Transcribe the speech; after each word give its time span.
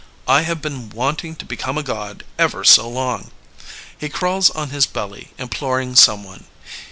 I 0.27 0.41
have 0.41 0.63
been 0.63 0.89
wanting 0.89 1.35
to 1.35 1.45
become 1.45 1.77
a 1.77 1.83
God 1.83 2.23
ever 2.39 2.63
so 2.63 2.89
long." 2.89 3.29
He 3.95 4.09
crawls 4.09 4.49
on 4.49 4.71
his 4.71 4.87
belly 4.87 5.29
imploring 5.37 5.93
Someone. 5.95 6.45